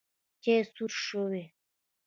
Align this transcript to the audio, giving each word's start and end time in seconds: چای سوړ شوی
چای 0.43 0.59
سوړ 0.73 0.91
شوی 1.05 1.43